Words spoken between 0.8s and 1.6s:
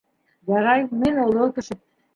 мин оло